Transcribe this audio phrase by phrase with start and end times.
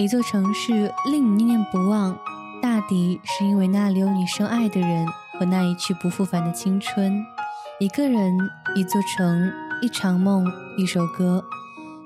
[0.00, 2.18] 一座城市令你念念不忘，
[2.62, 5.06] 大抵是因为那里有你深爱的人
[5.38, 7.22] 和那一去不复返的青春。
[7.78, 8.34] 一个人，
[8.74, 10.46] 一座城，一场梦，
[10.78, 11.44] 一首歌。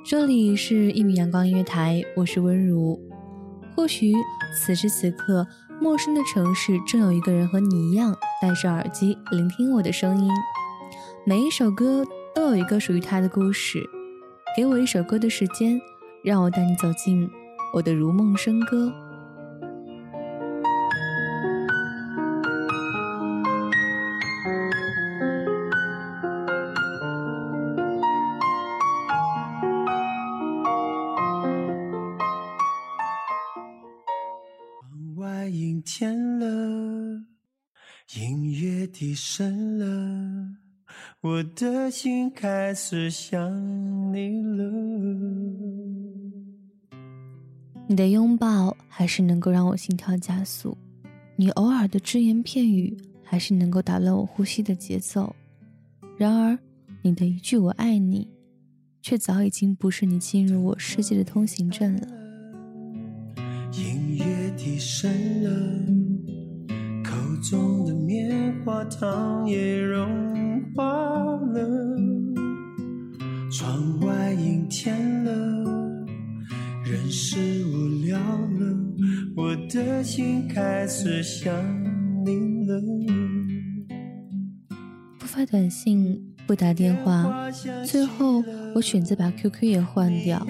[0.05, 3.01] 这里是一米阳光音乐台，我是温如。
[3.77, 4.13] 或许
[4.57, 5.47] 此时此刻，
[5.81, 10.29] 陌生的城市正有一个人和你一样戴着耳机聆听我的声音。
[11.25, 13.89] 每一首歌都有一个属于他的故事。
[14.57, 15.81] 给我一首歌的时间，
[16.25, 17.31] 让我带你走进。
[17.75, 18.89] 我的如梦笙歌。
[34.79, 36.47] 窗外阴天了，
[38.15, 40.47] 音乐低声了，
[41.23, 43.53] 我的心开始想
[44.13, 45.84] 你了。
[47.87, 50.77] 你的拥抱还是能够让我心跳加速，
[51.37, 55.35] 你偶尔的只言片语还是能够打乱我呼吸的节奏。
[56.17, 56.59] 然而，
[57.03, 58.27] 你的一句“我爱你”，
[59.03, 62.09] 却早已经不是你进入我世界的通行证了。
[63.73, 65.13] 音乐低声
[65.43, 65.51] 了，
[67.05, 71.99] 口中的棉花糖也融化了，
[73.51, 75.33] 窗外阴天了。
[76.85, 77.54] 人是，
[79.75, 81.53] 的心开始想
[82.25, 82.81] 你了。
[85.19, 87.51] 不发短信，不打电话，
[87.85, 88.41] 最后
[88.77, 90.47] 我选择把 QQ 也换掉。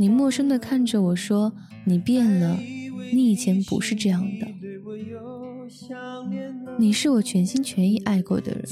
[0.00, 1.52] 你陌生的看着我说
[1.86, 2.58] ：“你变了，
[3.12, 4.48] 你以前不是这样的。”
[6.76, 8.64] 你是我全心全意爱过的人，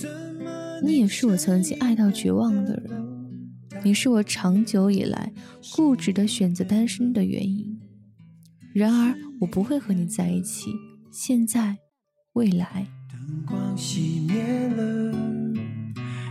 [0.84, 3.06] 你也是我曾经爱到绝望的人。
[3.84, 5.32] 你是我长久以来
[5.76, 7.77] 固执的选择单身的原因。
[8.78, 10.70] 然而，我不会和你在一起。
[11.10, 11.76] 现在，
[12.34, 12.86] 未来。
[13.10, 15.12] 灯光熄灭了，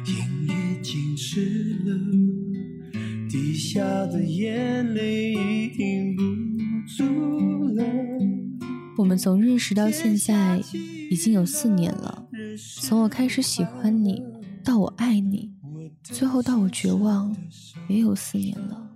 [0.05, 6.23] 音乐静止了，滴下的眼泪已停不
[6.87, 7.83] 住了。
[8.97, 10.61] 我们从认识到现在
[11.11, 12.29] 已经有四年了，
[12.81, 14.23] 从我开始喜欢你
[14.63, 15.51] 到我爱你。
[16.01, 17.35] 最后到我绝望，
[17.89, 18.89] 也有四年了。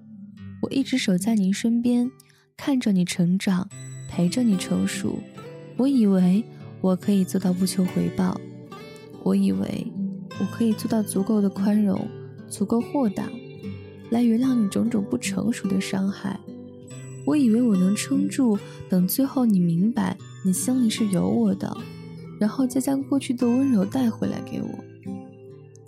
[0.62, 2.10] 我一直守在您身边，
[2.58, 3.68] 看着你成长，
[4.08, 5.20] 陪着你成熟。
[5.78, 6.44] 我以为
[6.80, 8.40] 我可以做到不求回报，
[9.24, 9.88] 我以为
[10.40, 12.08] 我可以做到足够的宽容，
[12.48, 13.28] 足够豁达，
[14.12, 16.40] 来原谅你种种不成熟的伤害。
[17.26, 18.58] 我以为我能撑住，
[18.90, 21.76] 等最后你明白你心里是有我的，
[22.40, 24.70] 然后再将过去的温柔带回来给我。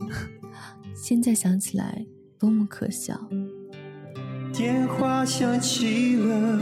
[0.96, 2.06] 现在想起来，
[2.40, 3.20] 多么可笑！
[4.54, 6.62] 电话响起了，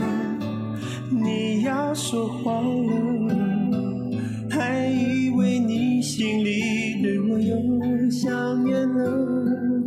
[1.10, 4.10] 你要说话了，
[4.50, 9.84] 还以为你心里对我有想念了，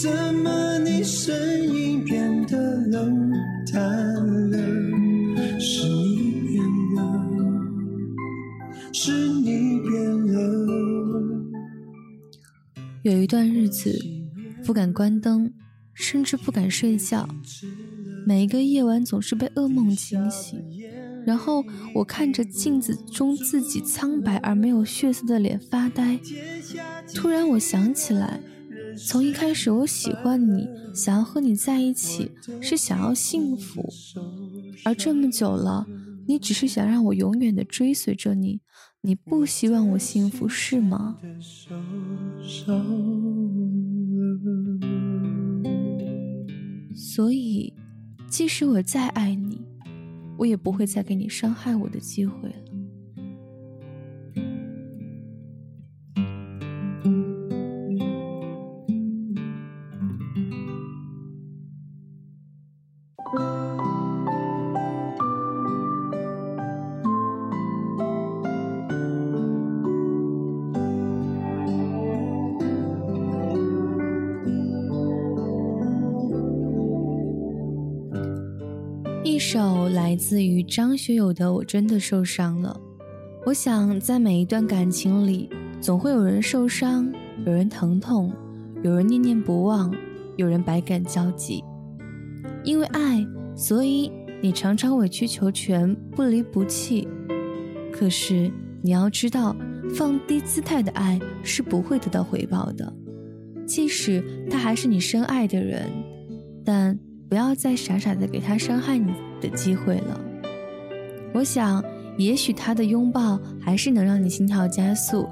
[0.00, 1.34] 怎么你声
[1.74, 2.56] 音变得
[2.86, 3.32] 冷
[3.72, 3.82] 淡
[4.50, 4.56] 了？
[5.58, 6.64] 是你变
[6.94, 7.28] 了，
[8.92, 9.92] 是你变
[10.32, 10.36] 了。
[13.02, 13.92] 有一段日子，
[14.64, 15.52] 不敢关灯，
[15.96, 17.28] 甚至不敢睡觉。
[18.26, 20.62] 每一个夜晚总是被噩梦惊醒，
[21.24, 21.64] 然后
[21.94, 26.18] 我看着镜子中自己苍白而没有血色的脸发呆。
[27.14, 28.40] 突然，我想起来，
[28.98, 33.88] 从一开始我喜欢你，想要和你在一起，是想要幸福。
[34.84, 35.86] 而这么久了，
[36.26, 38.60] 你只是想让我永远的追随着你，
[39.02, 41.16] 你不希望我幸福是吗？
[47.16, 47.72] 所以，
[48.28, 49.58] 即使我再爱你，
[50.36, 52.54] 我也不会再给你伤害我的机会了。
[79.26, 82.80] 一首来自于张学友的《我真的受伤了》。
[83.44, 85.50] 我想，在每一段感情里，
[85.80, 87.12] 总会有人受伤，
[87.44, 88.32] 有人疼痛，
[88.84, 89.92] 有人念念不忘，
[90.36, 91.62] 有人百感交集。
[92.62, 93.26] 因为爱，
[93.56, 97.06] 所以你常常委曲求全，不离不弃。
[97.92, 98.48] 可是
[98.80, 99.56] 你要知道，
[99.92, 102.90] 放低姿态的爱是不会得到回报的，
[103.66, 105.90] 即使他还是你深爱的人，
[106.64, 106.96] 但。
[107.28, 110.20] 不要再傻傻的给他伤害你的机会了。
[111.34, 111.84] 我想，
[112.16, 115.28] 也许他的拥抱还是能让你心跳加速，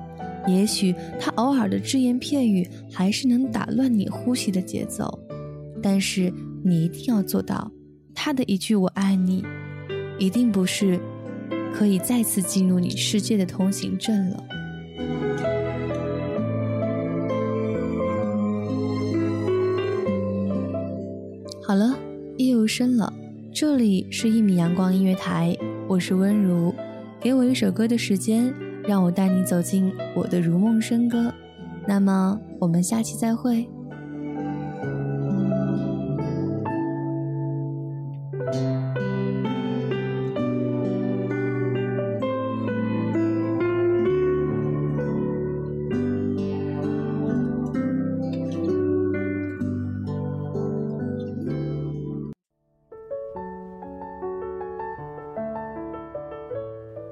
[0.47, 5.19] 也许他偶尔的只言片语还是能打乱你呼吸的节奏。
[5.83, 6.33] 但是
[6.63, 7.71] 你一定要做到，
[8.15, 9.45] 他的一句“我爱你”，
[10.19, 10.99] 一定不是
[11.73, 14.45] 可以再次进入你世界的通行证了。
[21.67, 21.97] 好了，
[22.37, 23.11] 夜又深了，
[23.51, 25.57] 这里是一米阳光音乐台，
[25.89, 26.75] 我是温如，
[27.19, 28.53] 给我一首歌的时间，
[28.87, 31.33] 让我带你走进我的如梦笙歌。
[31.89, 33.67] 那么，我们下期再会。